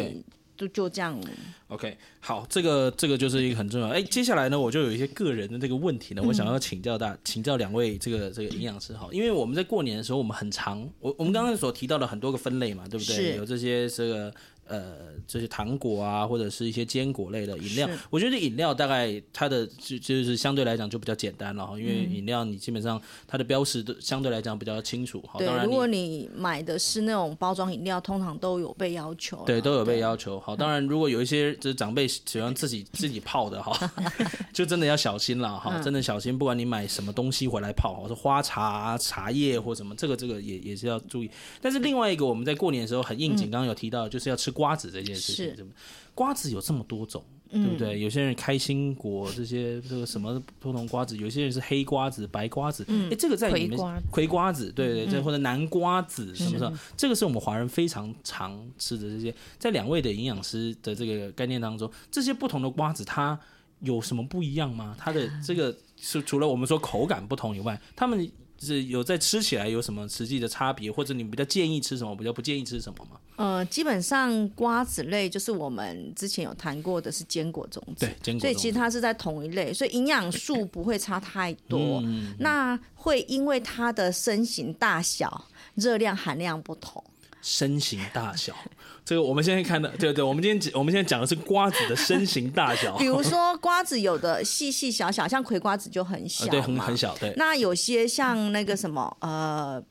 [0.55, 1.19] 就就这样。
[1.67, 3.87] OK，好，这个这个就是一个很重要。
[3.87, 13.35] 哎，接下来呢，我就有一些个人的这个问题呢，我想要请教大、嗯、请教两位这个这个营养师哈，因为我们在过年的时候，我们很常，我我们刚刚所提到的很多个分类嘛，对不对？
[13.35, 14.33] 有这些这个。
[14.71, 14.95] 呃，
[15.27, 25.21] 这些糖果啊，或者是一些坚果类的饮料，我觉得饮料大概它的就就是相对来讲就比较简单了哈，因为饮料你基本上它的标识都相对来讲比较清楚。
[25.27, 29.43] 好，当然如果你买的是那种包装饮料，通常都有被要求。
[29.45, 30.39] 对，都有被要求。
[30.39, 33.91] 好，当然如果有一些就是长辈喜欢自己 自己泡的哈，
[34.53, 41.29] 就真的要小心了哈，真的小心，不管你买什么东西回来泡，或是花茶、茶叶或什么，这个这个也也是要注意。
[41.59, 44.49] 但是另外一个我们在过年的时候很应景，刚刚有提到就是要吃。
[44.61, 45.65] 瓜子这件事情，是
[46.13, 47.95] 瓜子有这么多种，对不对？
[47.95, 53.79] 嗯、有些人开心果这些这个什么不同瓜子，有些人是黑瓜子、白瓜子，哎、嗯，这个在里面
[54.11, 59.33] 葵瓜子，对对对，嗯、或者南瓜子什么什么，这个是我们华人非常常吃的这些。
[59.57, 63.39] 在两位的营养师的这个概念当中，这些不同的瓜子它
[63.79, 64.95] 有什么不一样吗？
[64.99, 68.29] 它的这个是除了我们说口感不同以外，他们
[68.61, 73.19] 是有在吃起来有什么实际的差别，或者你们比较建议吃什么，比较不建议吃什么吗？
[73.37, 82.01] 呃，基本上瓜子类就是我们之前有谈过的是坚果种子，对，坚果种子，所以其实它是在同一类，所以营养素不会差太多。
[82.03, 85.45] 嗯、那会因为它的身形大小、
[85.75, 87.03] 热量含量不同。
[87.41, 88.55] 身形大小，
[89.03, 92.97] 这个我们现在看的，对对，我们今天我们现在讲的是瓜子的身形大小。
[92.97, 97.33] 比如说瓜子有的细细小小，像葵瓜子就很小，对，很很小，对。
[97.37, 99.83] 那有些像那个什么呃。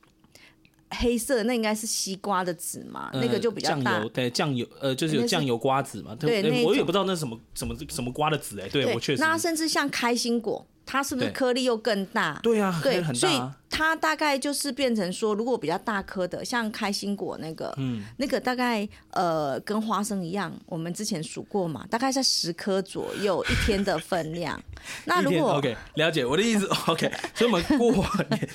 [0.95, 3.93] 黑色那应该是西瓜的籽嘛，那个就比较大。
[3.93, 6.13] 酱油对酱油，呃，就是有酱油瓜子嘛。
[6.15, 8.67] 对，我也不知道那是什么什么什么瓜的籽哎。
[8.67, 9.21] 对，我确实。
[9.21, 12.39] 那甚至像开心果，它是不是颗粒又更大？
[12.43, 24.61] 对啊，对，所以它大概就是变成说，如果比较大颗的，像开心果那个，嗯，那个大概呃跟花生一样，我们之前数过嘛，大概在十颗左右一天的分量。
[25.05, 27.91] 那如果 OK 了解我的意思 OK， 所以我们过
[28.29, 28.49] 年。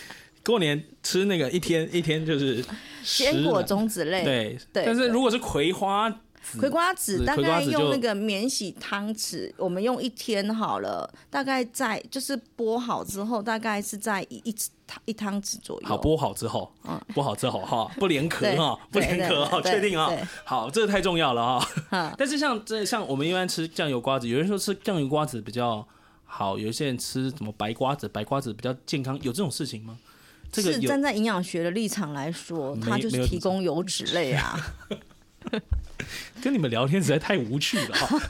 [0.46, 2.64] 过年吃那个一天一天就是
[3.02, 4.84] 坚果种子类，对对。
[4.86, 6.08] 但是如果是葵花
[6.52, 14.52] 籽，葵瓜子大概用那个免洗汤匙，我们用一天好了，大概在就是剥好之后，大概是在一一
[14.86, 15.86] 汤一汤匙左右。
[15.86, 20.10] 好，剥好之后，嗯， 剥好之后哈，不连壳哈，不连壳哈，确定啊？
[20.44, 22.14] 好，这个太重要了哈。
[22.18, 25.86] 但是像这像我们一般吃酱油瓜子，有人说吃酱油瓜子比较
[26.24, 29.98] 好，有些人吃什么白瓜子，白瓜子比较健康，有这种事情吗？
[30.54, 34.56] 是站在营养学的立场来说，它就是提供油脂类啊。
[36.42, 38.20] 跟你们聊天实在太无趣了哈。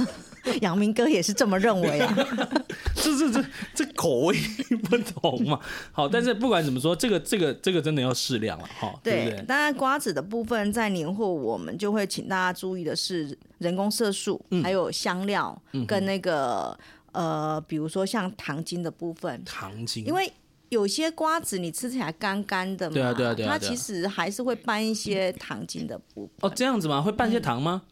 [0.62, 2.14] 阳明哥也是这么认为啊。
[2.96, 4.36] 这这这这口味
[4.84, 5.60] 不同嘛。
[5.92, 8.92] 好，但是不管怎么说，这个这个这个真的要适量了哈。
[9.02, 9.42] 对？
[9.46, 16.76] 当然瓜子的部分在年货，我们就会请大家注意的是人工色素，还有香料跟那个
[17.12, 19.42] 呃，比如说像糖精的部分。
[19.44, 20.30] 糖精，因为。
[20.70, 26.50] 有些瓜子你吃起来干干的嘛，对啊对啊对啊，它其实还是会拌一些糖精的部分。
[26.50, 27.00] 哦，这样子吗？
[27.02, 27.82] 会拌一些糖吗？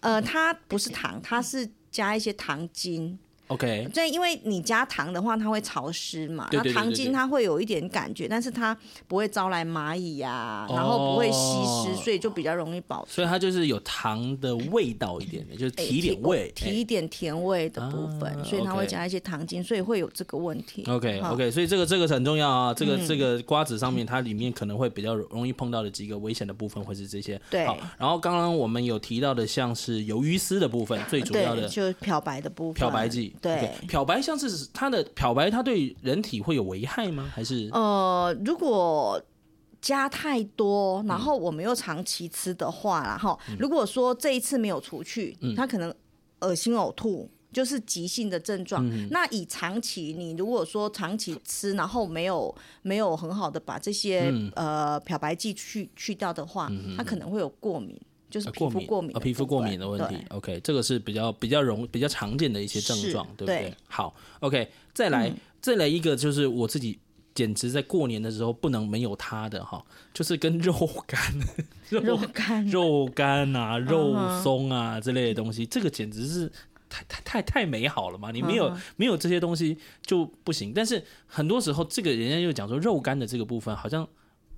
[0.00, 3.18] 呃，它不是糖，它是加一些糖精。
[3.48, 13.14] OK，所以因为你加糖的话，它会潮湿嘛，那糖精它会有一点感觉，但是它不会招来蚂蚁呀，然后不会吸湿，所以就比较容易保存。
[13.14, 20.84] 所以它就是有糖的味道一点的，就是提点味，提一点甜味的部分，所以它会加一些糖精，所以会有这个问题。
[20.88, 27.40] OK OK，所以这个这个很重要啊，这个这个瓜子上面它里面可能会比较容易碰到的几个危险的部分会是这些。
[27.48, 33.35] 对，好，然后刚刚我们有提到的像是鱿鱼丝的部分，最主要的就是漂白的部分，漂白剂。
[33.40, 37.30] 对，okay, 漂白像是它的漂白，它对人体会有危害吗？
[37.34, 37.68] 还是？
[37.72, 39.22] 呃，如果
[39.80, 45.94] 加太多，然后我们又长期吃的话，然后、嗯、如果说这一次没有除去，嗯、它可能
[46.40, 48.84] 恶心呕吐，就是急性的症状。
[48.88, 57.96] 嗯、那以长期，你如果说长期吃，然后没有没有很好的把这些、嗯、呃漂白剂去去掉的话，嗯、它可能会有过敏。
[58.28, 60.16] 就是皮肤过敏，皮肤过敏的问题。
[60.30, 63.72] OK，这个是比较比较容比较常见的一些症状，对不对？
[63.88, 66.98] 好，OK，再来再来一个，就是我自己
[67.34, 70.72] 简直在过年的时候不能没有它的哈，就是跟肉
[71.06, 71.18] 干、
[71.88, 76.50] 肉干、肉干啊、肉松啊之类的东西，这个简直是
[76.88, 78.32] 太太太太美好了嘛！
[78.32, 80.72] 你没有没有这些东西就不行。
[80.74, 84.06] 但是很多时候，这个人家又讲说肉干的这个部分好像。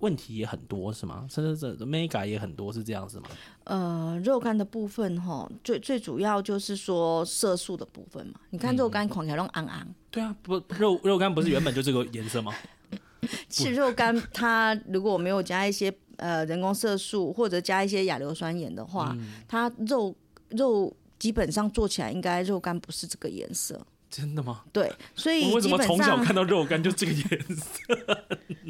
[0.00, 1.26] 问题也很多是吗？
[1.28, 3.26] 甚至这 mega 也很多是这样子吗？
[3.64, 8.40] 呃，肉干的部分哈，最最主要就是说色素的部分嘛。
[8.50, 9.86] 你看肉干看起来都昂昂。
[10.10, 12.54] 对啊，不肉肉干不是原本就这个颜色吗？
[13.50, 20.14] 吃肉干它如果没有加一些呃人工色素或者加一些亚硫酸盐的话，嗯、它肉
[20.50, 23.84] 肉基本上做起来应该肉干不是这个颜色。
[24.10, 24.62] 真的吗？
[24.72, 27.22] 对，所以我为什么从小看到肉干就这个颜
[27.56, 27.98] 色？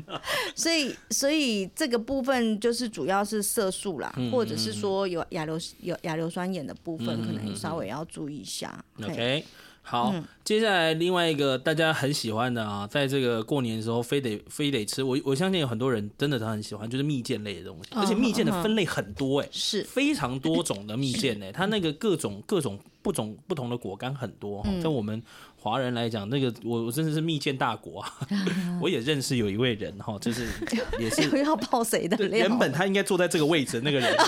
[0.54, 8.84] 所以，所以这个部分就是主要是色素啦，嗯、或者是说有亚硫有亚硫酸盐的部分，嗯、可能稍微要注意一下。
[9.02, 9.44] OK。
[9.80, 22.78] 好，嗯、接下来另外一个大家很喜欢的啊，在这个过年的时候非得非得吃，我我相信有很多人真的都很喜欢，就是蜜饯类的东西，而且蜜饯的分类很多哎、欸，是非常多种的蜜饯哎，它那个各种各种
[23.08, 25.22] 不种不同的果干很多，在、嗯、我们
[25.56, 28.12] 华人来讲，那个我我真的是蜜饯大国啊，
[28.82, 30.46] 我也认识有一位人哈，就是
[31.00, 34.14] 也是要爆谁的料，原本他应该坐在这个位置那个人。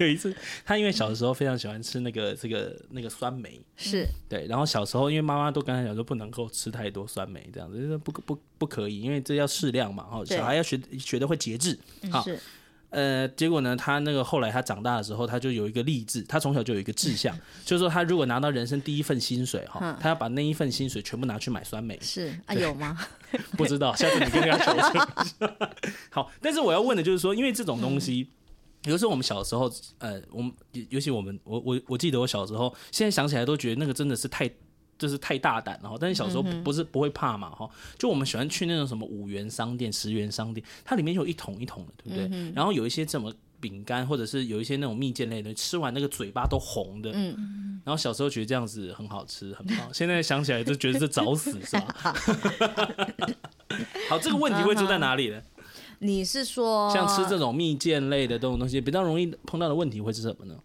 [0.00, 4.48] 有一次，他因为小的时候非常喜欢吃那个这个那个酸梅，是对。
[4.48, 10.02] 然后小时候，因为妈妈都跟他讲说不能够吃太多酸梅，这样子就是不不不可以，因为这要适量嘛。
[10.02, 11.78] 哈，小孩要学学的会节制。
[12.10, 12.26] 好，
[12.92, 21.98] 呃，结果呢，他那个后来他长大的时候，他就有一个励志，他从小就有一个志向， 就是说他如果拿到人生第一份薪水，哈，他要把那一份薪水全部拿去买酸梅。
[22.00, 22.96] 是 啊，有吗？
[23.58, 25.50] 不知道，下次你跟他求证。
[26.10, 28.28] 好，但是我要问的就是说，因为这种东西。
[28.84, 30.52] 比如说我们小时候，呃，我们
[30.88, 34.50] 尤其我们，我我我记得我小时候，现在想起来都觉得那个真的是太，
[35.02, 35.96] 就是太大胆了哈。
[36.00, 37.68] 但是小时候不是不会怕嘛哈。
[37.98, 42.28] 就我们喜欢去那种什么五元商店、十元商店，它里面有一桶一桶的，对不对？
[42.30, 47.10] 嗯、然后有一些什么饼干，或者是有一些那种蜜饯类的，吃完那个嘴巴都红的。
[47.12, 47.80] 嗯。
[47.84, 49.92] 然后小时候觉得这样子很好吃，很棒。
[49.92, 52.14] 现在想起来就觉得是找死，是吧？
[54.08, 55.42] 好，这个问题会出在哪里呢？
[55.98, 60.56] 你是说像吃这种蜜饯类的这种东西，比较容易碰到的问题会是什么呢？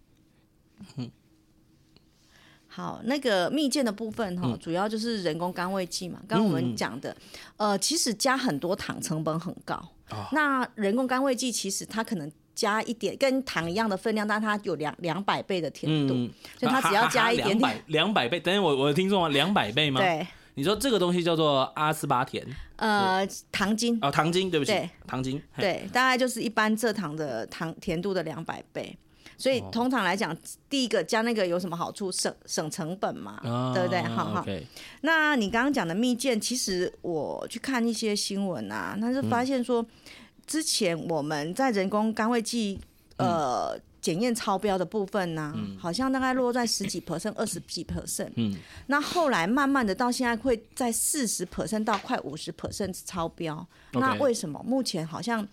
[2.78, 6.20] 嗯，好，那个蜜饯的部分哈，主要就是人工甘味剂嘛。
[6.28, 7.14] 刚刚我们讲的，
[7.56, 9.78] 呃，其实加很多糖成本很高。
[10.32, 16.14] 那人工甘味剂其实它可能加一点，跟糖一样的分量，但它有两两百倍的甜度，
[16.58, 18.40] 所以它只要加一点点，两百两百倍。
[18.40, 20.00] 等下我我的听众啊，两百倍吗？
[20.00, 20.26] 对。
[20.54, 28.98] 你说这个东西叫做阿斯巴甜，呃，糖精哦，糖精，对不起，对，糖精，对，大概就是一般蔗糖的糖甜度的两百倍，
[29.38, 30.36] 所以通常来讲，
[30.68, 32.12] 第一个加那个有什么好处？
[32.12, 33.40] 省省成本嘛，
[33.72, 34.02] 对不对？
[34.02, 34.44] 好好。
[35.00, 39.86] 那你刚刚讲的蜜饯，其实我去看一些新闻啊，那就发现说，
[40.46, 42.78] 之前我们在人工甘味剂，
[43.16, 43.80] 呃。
[44.00, 48.30] 检验超标的部分呢、啊，嗯、好像大概落在十几 percent、二十几 percent。
[48.36, 53.66] 嗯，那后来慢慢的到现在会在四十 percent 到快五十 percent 超标。
[53.92, 54.62] 那为什么？
[54.64, 55.46] 目前好像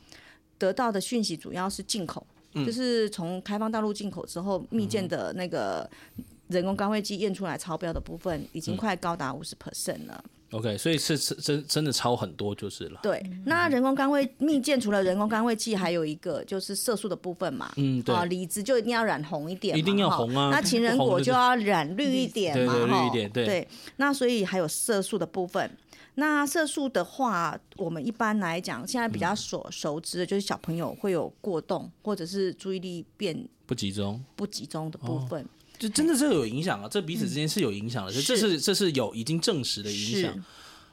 [0.60, 2.26] 得到的讯息主要是进口，
[2.56, 5.88] 嗯、就是从开放大陆进口之后，蜜饯的那个
[6.48, 10.24] 人工甘味剂验出来超标的部分，已经快高达五十 percent 了。
[10.52, 13.00] OK，所以是真真的超很多就是了。
[13.04, 17.74] 对，那人工甘味蜜饯除了人工甘味剂，还有一个就是色素的部分嘛。
[17.76, 18.16] 嗯，对。
[18.16, 20.52] 啊，李子就一定要染红一点，一定要红啊。
[20.52, 23.46] 那情人果就要染绿一点嘛，对对，绿一点，对。
[23.46, 25.70] 对，那所以还有色素的部分。
[26.16, 35.46] 那色素的话，我们一般来讲，现在比较所熟知的就是小朋友会有过动，或者是注意力变不集中、不集中的部分。
[35.78, 38.60] 就真的是有影响啊，这彼此之间是有影响的，嗯这是。
[38.60, 40.46] 这是有已经证实的影响。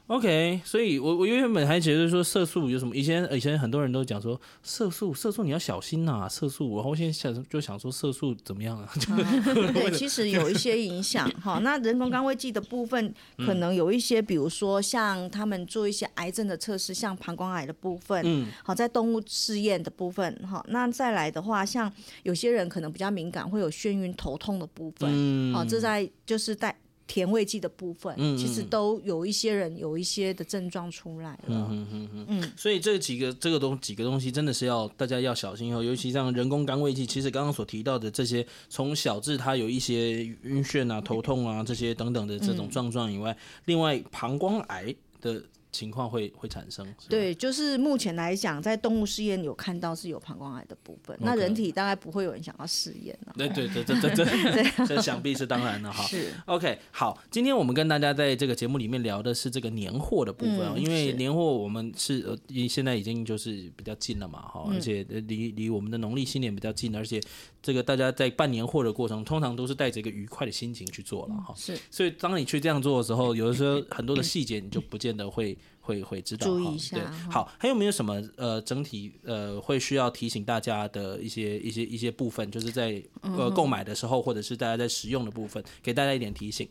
[0.07, 8.91] OK，所以我我原本还觉得说色素有什么，以前以前很多人都讲说色素色素你要小心呐、啊，色素，然后现在想就想说色素怎么样啊？
[9.09, 11.59] 嗯、对，其实有一些影响哈。
[11.59, 20.63] 那人工甘味剂的部分，可能有一些，比如说像他们做一些癌症的测试，像膀胱癌的部分，嗯，好，在动物试验的部分哈。
[20.67, 21.91] 那再来的话，像
[22.23, 26.75] 有些人可能比较敏感，会有眩晕、头痛的部分，嗯，好，这在就是在。
[27.05, 31.67] 甜味剂的部分，其实都有一些人有一些的症状出来了。
[31.71, 32.51] 嗯嗯嗯嗯。
[32.57, 45.43] 所以这几个这个东几个东西真的是要大家要小心哦，尤其像人工甘味剂，其实刚刚所提到的这些，从小至它有一些晕眩啊、头痛啊这些等等的这种症状以外，嗯、另外膀胱癌的。
[45.73, 53.33] 情况会会产生，对，就是目前来讲，在动物试验有看到是有膀胱癌的部分.那人体大概不会有人想要试验了。
[53.35, 56.03] 对对对对对对， 这想必是当然了哈。
[56.07, 67.19] 是 OK，好，今天我们跟大家在这个节目里面聊的是这个年货的部分，嗯、因为年货我们是呃，现在已经就是比较近了嘛，哈，而且离离我们的农历新年比较近，而且
[67.63, 71.53] 这个大家在办年货的过程，通常都是带着一个愉快的心情去做了哈。
[71.57, 75.57] 是，所以当你去这样做的时候，有的时候 很多的细节你就不见得会。
[75.83, 76.97] 会会知道，注意一下。
[76.97, 86.67] 对，好，还有没有什么呃整体呃会需要提醒大家的一些一些一些部分，就是在呃购买的时候，或者是大家在使用的部分，给大家一点提醒。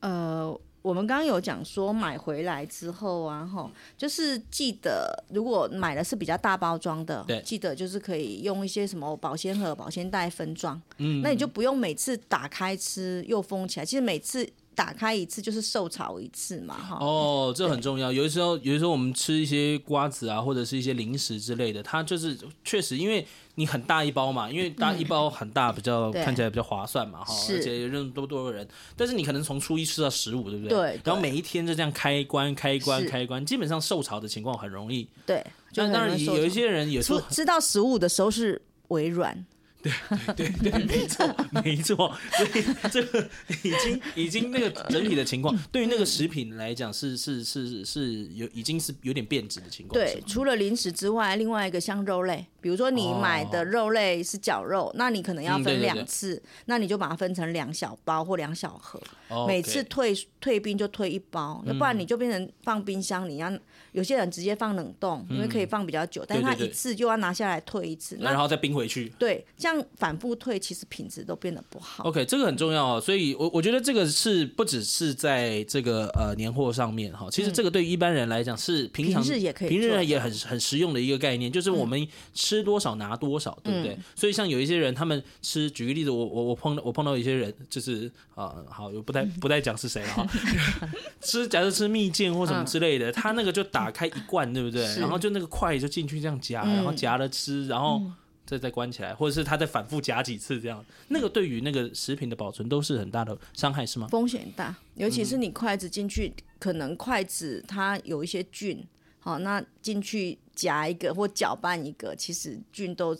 [0.00, 13.86] 呃，我们刚刚有讲说买回来之后啊，哈，就是记得如果买的是比较大包装的，对，记得就是可以用一些什么保鲜盒、保鲜袋分装，嗯，那你就不用每次打开吃又封起来。
[13.86, 14.46] 其实每次。
[14.74, 16.96] 打开一次就是受潮一次嘛，哈。
[17.00, 18.10] 哦，这很重要。
[18.10, 27.34] 有的时候，有的时候我们吃一些瓜子啊，或者是一些零食之类的，它就是确实，因为你很大一包嘛，因为大一包很大，比较看起来比较划算嘛，哈。
[27.50, 28.66] 而且有那么多多个人，
[28.96, 30.78] 但是你可能从初一吃到十五，对不对？
[30.78, 31.00] 对。
[31.04, 35.06] 然后每一天就这样开关、开关、开关，基本上受潮的情况很容易。
[35.26, 35.44] 对。
[35.72, 39.44] 就当然有一些人有时候吃到十五的时候是微软。
[39.82, 39.92] 对
[40.34, 43.28] 对对，没错没错，所以这个
[43.62, 49.94] 已经已经那个整体的情况，对于那个食品来讲是是是是有已经是有点变质的情况。
[49.94, 58.98] 对，除了零食之外，另外一个像肉类，比如说你买的肉类是绞肉，那你可能要分两次，那你就把它分成两小包或两小盒，
[59.46, 63.52] 每次退退冰就退一包，要不然你就变成放冰箱，你要
[63.92, 69.12] 有些人直接放冷冻，因为可以放比较久，但是他一次就要拿下来退一次，然后再冰回去。
[69.18, 69.82] 对，这样。
[69.96, 72.04] 反复退，其实品质都变得不好。
[72.04, 83.96] OK，这个很重要哦，所以我我觉得这个是不只是在这个呃年货上面哈，其实这个对于一般人来讲是平常平日也可以，平日也很很实用的一个概念，就是我们吃多少拿多少，对不对？
[84.16, 90.26] 所以像有一些人，他们吃，举个例子，我我我碰到我碰到一些人，就是啊，好，我不太 不太讲是谁了哈，
[91.22, 94.82] 吃假设吃蜜饯或什么之类的，他那个就打开一罐，对不对？
[94.98, 98.02] 然后就那个筷就进去这样夹，然后夹了吃，然后。
[98.44, 104.08] 再再关起来，或者是他再反复夹几次，这样那个对于那个食品的保存都是很大的伤害，是吗？
[104.08, 108.84] 风险大，尤其是你筷子进去，嗯、可能筷子它有一些菌，
[109.22, 113.16] 好，那进去夹一个或搅拌一个，其实菌都。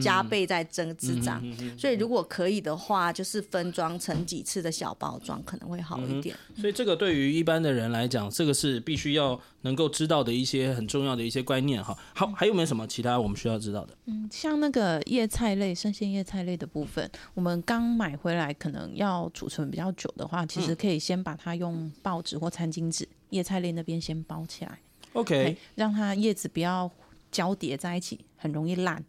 [0.00, 1.42] 加倍在增滋长，
[1.76, 6.36] 所以如果可以的话，就是分装成几次的小包装可能会好一点。
[6.56, 11.92] 所以这个对于一般的人来讲，这个是必须要能够知道的一些很重要的一些观念哈。
[12.14, 13.98] 好，还有没有什么其他我们需要知道的？
[14.04, 24.78] 嗯，像那个叶菜类、生鲜叶菜类的部分，我们刚买回来可能要储存比较久的话，其实可以先把它用报纸或餐巾纸，叶菜类那边先包起来。
[25.14, 26.88] OK，让它叶子不要
[27.32, 29.02] 交叠在一起，很容易烂。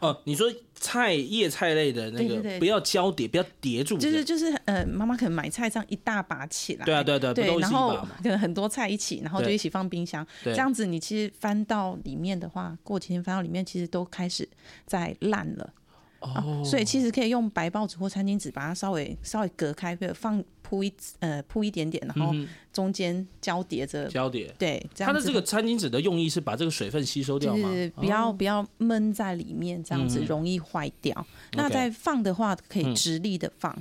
[0.00, 3.98] 哦，你说菜叶菜类的那个不要交叠，不要叠住。
[3.98, 6.84] 就是就是呃，妈妈可能买菜这样一大把起来。
[6.86, 10.26] 对啊对对对，然后可能很多菜一起，然后就一起放冰箱。
[10.42, 14.48] 这样子你其实翻到里面的话，过几天翻到里面，其实都开始
[14.86, 15.72] 在烂了。
[16.20, 16.62] 哦。
[16.64, 20.42] 所以其实可以用白报纸或餐巾纸把它稍微稍微隔开，放。
[20.62, 22.32] 铺一呃铺一点点，然后
[22.72, 27.68] 中间交叠着交叠，对，这样它的这个餐巾纸的用意是把这个水分吸收掉吗？
[27.68, 31.26] 就是不要不要闷在里面，这样子容易坏掉。
[31.54, 33.76] 那再放的话，可以直立的放，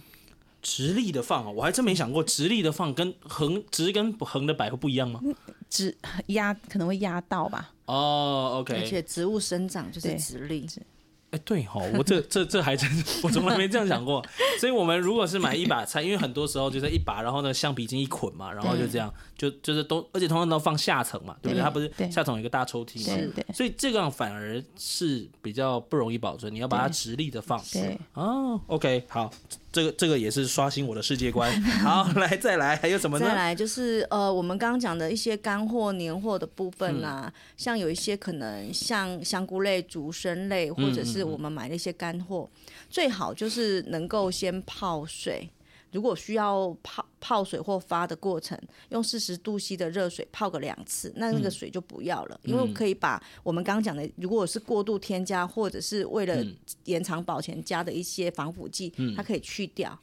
[0.64, 5.22] 直立的放啊，我还真没想过直立的放跟横直跟横的摆会不一样吗？
[5.70, 7.72] 直压可能会压到吧。
[7.86, 10.68] 哦，OK，而且植物生长就是直立。
[11.32, 12.90] 哎，欸、对哈，我这这这还真，
[13.24, 14.26] 我从来没这样想过。
[14.60, 21.64] 所以，我们如果是买一把菜，因为很多时候就是一把，然后呢，橡皮筋一捆嘛，然后就这样，就就是都，而且通常都放下层嘛，对不对？
[21.64, 26.54] 它不是下层有一个大抽屉嘛，所以这样反而是比较不容易保存。
[26.54, 27.62] 你要把它直立的放。
[27.72, 29.30] 对哦，OK，好，
[29.72, 31.62] 这个这个也是刷新我的世界观。
[31.82, 33.26] 好， 来再来，还有什么呢？
[33.28, 45.50] 再来就是呃，我们刚刚讲的一些干货、年货的部分啊，嗯、像有一些可能像香菇类、竹荪类，或者是我们买的一些干货，嗯嗯嗯，最好就是能够先泡水。
[45.92, 48.58] 如果需要泡泡水或发的过程，
[48.90, 56.46] 用四十度 C 的热水泡个两次，那那个水就不要了，嗯、因为可以把我们刚刚讲的，如果是过度添加或者是为了
[56.86, 59.98] 延长保鲜加的一些防腐剂，嗯、它可以去掉。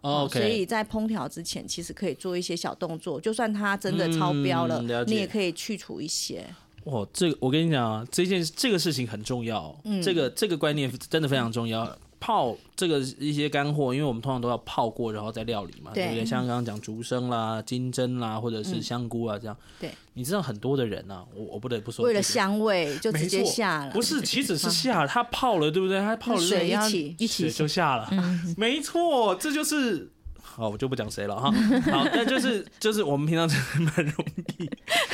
[0.00, 6.44] 哦，所以在烹调之前，其实可以做一些小动作，就算它真的超标了，嗯、了你也可以去除一些。
[6.84, 11.96] 哦，这个我跟你讲啊，这件这个事情很重要，嗯、这个这个观念真的非常重要。
[12.22, 16.24] 泡这个一些干货，因为我们通常都要泡过，然后再料理嘛，对，对不对？
[16.24, 19.56] 像刚刚讲竹笙啦、金针啦，或者是香菇啊这样。
[19.80, 23.90] 对，你知道很多的人呢、啊，我我不得不说，为了香味就直接下了。
[23.90, 25.98] 不是，岂止是下了，他泡了，对不对？
[25.98, 28.06] 他泡了水一起一起就下了。
[28.12, 30.12] 嗯、 没错，这就是。
[30.54, 31.50] 好，我就不讲谁了哈。
[31.90, 34.26] 好，但就是就是我们平常真的蛮容
[34.58, 34.70] 易，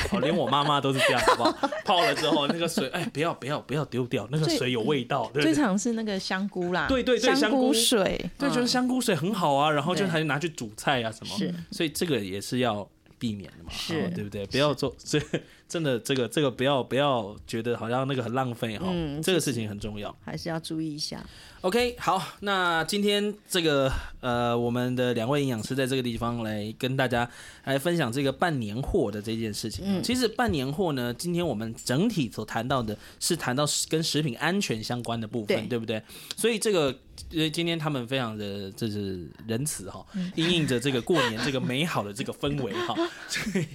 [0.09, 1.69] 好，连我妈妈都是这样，好不好？
[1.85, 5.31] 泡了之后那个水，哎，不要不要不要丢掉，那个水有味道。
[5.33, 12.87] 最常是那个香菇啦，对对对，香菇水，对，就是香菇水很好啊，然后就还拿去煮菜啊什么，是，所以这个也是要
[13.17, 14.45] 避免的嘛，是，对不对？
[14.47, 15.19] 不要做， 这
[15.67, 21.23] 真的这个这个不要不要觉得好像那个很浪费哈，嗯，这个事情很重要，还是要注意一下。
[21.61, 23.91] OK，好，那今天这个
[24.21, 27.29] 呃，我们的两位营养师在这个地方来跟大家
[27.65, 29.83] 来分享这个办年货的这件事情。
[29.85, 36.01] 嗯，其实办年货呢，今天我们整体所谈到的是谈到跟食品安全相关的部分，对，对不对？
[36.37, 36.97] 所以这个
[37.29, 40.05] 因为今天他们非常的这是仁慈哈，
[40.35, 42.95] 因应着这个过年这个美好的这个氛围哈，
[43.27, 43.65] 所以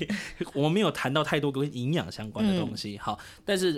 [0.55, 2.97] 我们没有谈到太多跟营养相关的东西。
[2.97, 3.75] 好，但是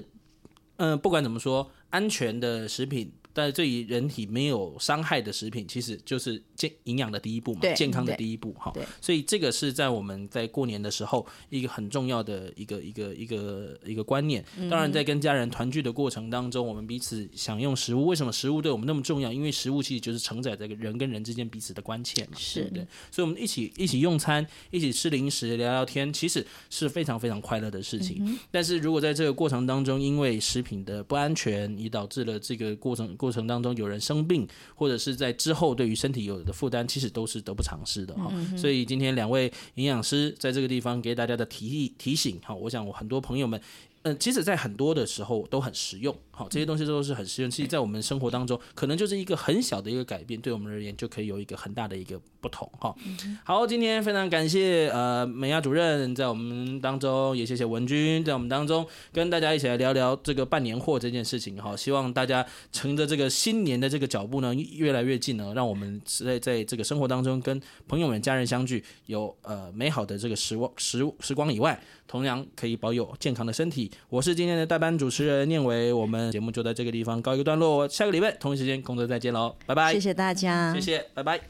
[0.77, 3.13] 嗯、呃，不管怎么说，安全的食品。
[3.37, 8.73] 但是对于人体没有伤害的食品，其实就是健营养的第一步嘛，健康的第一步哈。
[8.99, 14.43] 所以这个是在我们在过年的时候一个很重要的一个一个一个一个观念。
[14.71, 18.07] 当然，在跟家人团聚的过程当中，我们彼此享用食物。
[18.07, 19.31] 为什么食物对我们那么重要？
[19.31, 22.87] 因为食物其实就是承载这个人跟人之间彼此的关切嘛，是对不对？
[23.11, 28.39] 所以我们一起一起用餐，一起吃零食，聊聊天，其实是非常非常快乐的事情。
[28.51, 38.31] 但是如果在这个过程当中，因为食品的不安全，以导致了这个过程过程当中有人生病，或者是在之后对于身体有的负担，其实都是得不偿失的哈。
[38.33, 43.61] 嗯、所以今天两位营养师在这个地方给大家的提提醒哈，我想我很多朋友们。
[44.07, 47.51] 嗯，其实，在很多的时候都很实用，好，这些东西都是很实用。
[47.51, 52.95] 其实，在我们生活当中，可能就是一个很小的一个改变，对我们而言就可以有一个很大的一个不同，哈。
[53.43, 61.77] 好，今天非常感谢呃美亚主任在我们当中，也谢谢文君在我们当中跟大家一起来聊聊这个办年货这件事情，哈。
[61.77, 73.91] 希望大家乘着这个新年的这个脚步呢，越来越近呢，让我们在在这个生活当中跟朋友们、家人相聚，有呃美好的这个时光时时光以外，同样可以保有健康的身体。
[74.09, 81.41] 我是今天的代班主持人念伟，我们节目就在这个地方告一个段落，下个礼拜同一时间工作再见喽，拜拜，谢谢大家，谢谢，拜拜。